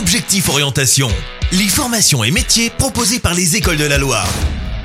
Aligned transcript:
Objectif 0.00 0.48
Orientation, 0.48 1.08
les 1.52 1.68
formations 1.68 2.24
et 2.24 2.30
métiers 2.30 2.70
proposés 2.70 3.18
par 3.18 3.34
les 3.34 3.56
écoles 3.56 3.76
de 3.76 3.84
la 3.84 3.98
Loire. 3.98 4.26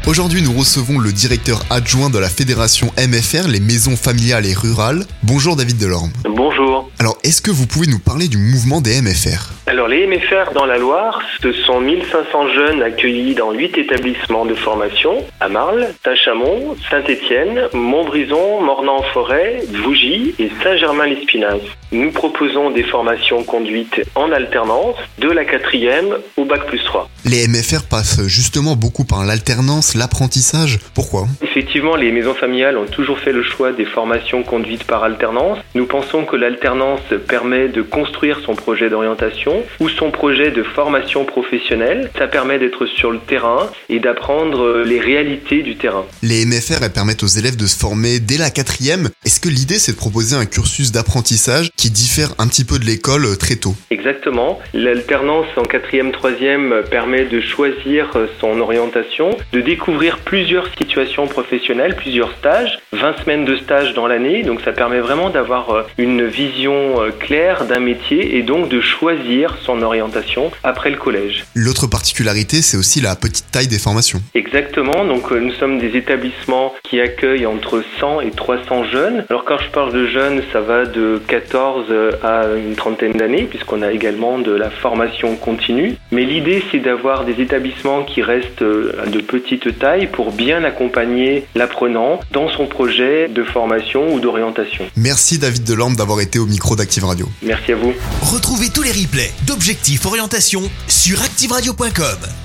Aujourd'hui, 0.08 0.42
nous 0.42 0.52
recevons 0.52 1.00
le 1.00 1.14
directeur 1.14 1.66
adjoint 1.70 2.10
de 2.10 2.20
la 2.20 2.28
fédération 2.28 2.92
MFR, 2.98 3.48
les 3.48 3.62
maisons 3.62 3.96
familiales 3.96 4.46
et 4.46 4.54
rurales. 4.54 5.06
Bonjour 5.24 5.56
David 5.56 5.78
Delorme. 5.78 6.12
Bonjour. 6.26 6.92
Alors, 7.00 7.18
est-ce 7.24 7.42
que 7.42 7.50
vous 7.50 7.66
pouvez 7.66 7.88
nous 7.88 8.00
parler 8.00 8.28
du 8.28 8.38
mouvement 8.38 8.82
des 8.82 9.02
MFR 9.02 9.55
Alors 9.68 9.88
les 9.88 10.06
MFR 10.06 10.54
dans 10.54 10.68
la 10.68 10.78
Loire, 10.78 11.20
ce 11.42 11.52
sont 11.52 11.80
1500 11.80 12.50
jeunes 12.50 12.84
accueillis 12.84 13.34
dans 13.34 13.52
8 13.52 13.80
établissements 13.80 14.46
de 14.46 14.54
formation 14.54 15.26
à 15.40 15.50
Marle, 15.50 15.88
Tachamont, 16.04 16.76
Saint-Étienne, 16.92 17.64
Montbrison, 17.74 18.62
Mornan-en-Forêt, 18.62 19.62
Vougy 19.72 20.36
et 20.38 20.52
Saint-Germain-l'Espinasse. 20.62 21.64
Nous 21.92 22.12
proposons 22.12 22.70
des 22.70 22.84
formations 22.84 23.44
conduites 23.44 24.02
en 24.14 24.32
alternance 24.32 24.98
de 25.18 25.30
la 25.30 25.46
quatrième 25.46 26.16
au 26.38 26.46
bac 26.46 26.68
plus 26.68 26.84
3. 26.84 27.10
Les 27.26 27.48
MFR 27.48 27.88
passent 27.90 28.28
justement 28.28 28.76
beaucoup 28.76 29.04
par 29.04 29.26
l'alternance, 29.26 29.96
l'apprentissage. 29.96 30.78
Pourquoi? 30.94 31.26
Effectivement, 31.42 31.96
les 31.96 32.12
maisons 32.12 32.36
familiales 32.36 32.78
ont 32.78 32.86
toujours 32.86 33.18
fait 33.18 33.32
le 33.32 33.42
choix 33.42 33.72
des 33.72 33.86
formations 33.86 34.44
conduites 34.44 34.84
par 34.84 35.04
alternance. 35.04 35.58
Nous 35.74 35.88
pensons 35.88 36.24
que 36.24 36.36
l'alternance 36.36 37.02
permet 37.28 37.68
de 37.68 37.82
construire 37.82 38.42
son 38.42 38.54
projet 38.54 38.90
d'orientation 38.90 39.55
ou 39.80 39.90
son 39.90 40.12
projet 40.12 40.52
de 40.52 40.64
formation 40.64 41.26
professionnelle. 41.26 42.10
Ça 42.18 42.28
permet 42.28 42.60
d'être 42.60 42.86
sur 42.86 43.12
le 43.12 43.20
terrain 43.20 43.70
et 43.90 44.00
d'apprendre 44.00 44.84
les 44.86 45.00
réalités 45.00 45.64
du 45.64 45.76
terrain. 45.76 46.06
Les 46.24 46.46
MFR 46.46 46.84
elles 46.84 46.92
permettent 46.92 47.24
aux 47.24 47.28
élèves 47.28 47.58
de 47.58 47.66
se 47.66 47.78
former 47.78 48.20
dès 48.20 48.38
la 48.38 48.50
quatrième. 48.50 49.10
Est-ce 49.26 49.40
que 49.40 49.50
l'idée 49.50 49.80
c'est 49.80 49.94
de 49.94 49.98
proposer 49.98 50.36
un 50.36 50.46
cursus 50.46 50.92
d'apprentissage 50.92 51.70
qui 51.76 51.90
diffère 51.90 52.34
un 52.38 52.48
petit 52.48 52.66
peu 52.66 52.80
de 52.80 52.86
l'école 52.86 53.26
euh, 53.26 53.36
très 53.36 53.56
tôt? 53.56 53.76
Exactement. 53.92 54.60
L'alternance 54.74 55.48
en 55.58 55.64
quatrième, 55.64 56.12
troisième 56.12 56.84
permet 56.90 57.26
de 57.26 57.42
choisir 57.42 58.12
son 58.40 58.60
orientation, 58.60 59.38
de 59.52 59.62
découvrir 59.62 60.20
plusieurs 60.20 60.68
situations 60.78 61.28
professionnelles, 61.28 61.96
plusieurs 61.96 62.32
stages, 62.38 62.80
20 62.94 63.18
semaines 63.24 63.46
de 63.46 63.56
stage 63.58 63.94
dans 63.94 64.08
l'année. 64.08 64.44
Donc 64.44 64.62
ça 64.62 64.72
permet 64.72 65.00
vraiment 65.00 65.30
d'avoir 65.30 65.70
euh, 65.72 65.84
une 65.98 66.26
vision 66.26 67.02
euh, 67.02 67.12
claire 67.12 67.66
d'un 67.66 67.80
métier 67.80 68.38
et 68.38 68.44
donc 68.44 68.70
de 68.70 68.82
choisir 68.82 69.45
son 69.64 69.82
orientation 69.82 70.52
après 70.64 70.90
le 70.90 70.98
collège. 70.98 71.46
L'autre 71.56 71.88
particularité, 71.88 72.62
c'est 72.62 72.78
aussi 72.78 73.02
la 73.02 73.16
petite 73.16 73.52
taille 73.52 73.68
des 73.68 73.80
formations. 73.80 74.22
Exactement. 74.34 75.06
Donc 75.06 75.32
nous 75.32 75.54
sommes 75.54 75.80
des 75.80 75.98
établissements 75.98 76.74
qui 76.84 77.00
accueillent 77.00 77.46
entre 77.46 77.84
100 78.00 78.22
et 78.22 78.32
300 78.32 78.86
jeunes. 78.86 79.26
Alors 79.30 79.46
quand 79.46 79.58
je 79.58 79.70
parle 79.70 79.94
de 79.94 80.08
jeunes, 80.08 80.42
ça 80.52 80.62
va 80.62 80.86
de 80.86 81.22
14 81.28 81.86
à 82.24 82.46
une 82.58 82.76
trentaine 82.76 83.14
d'années 83.14 83.44
puisqu'on 83.44 83.82
a 83.82 83.92
également 83.92 84.40
de 84.40 84.52
la 84.52 84.70
formation 84.70 85.36
continue. 85.36 85.96
Mais 86.12 86.24
l'idée, 86.24 86.64
c'est 86.72 86.80
d'avoir 86.80 87.26
des 87.26 87.42
établissements 87.42 88.04
qui 88.04 88.22
restent 88.22 88.62
euh, 88.62 89.06
de 89.08 89.20
petite 89.20 89.80
taille 89.80 90.08
pour 90.08 90.32
bien 90.32 90.64
accompagner 90.64 91.46
l'apprenant 91.56 92.20
dans 92.32 92.50
son 92.50 92.68
projet 92.68 93.28
de 93.28 93.44
formation 93.44 94.14
ou 94.14 94.20
d'orientation. 94.20 94.86
Merci 94.96 95.38
David 95.40 95.64
Delorme 95.64 95.96
d'avoir 95.96 96.22
été 96.22 96.40
au 96.40 96.46
micro 96.46 96.76
d'Active 96.76 97.06
Radio. 97.06 97.28
Merci 97.42 97.74
à 97.74 97.76
vous. 97.76 97.94
Retrouvez 98.22 98.70
tous 98.70 98.84
les 98.84 98.92
replays 98.92 99.32
d'Objectif 99.44 100.06
Orientation 100.06 100.70
sur 100.88 101.22
activeradio.com. 101.22 102.45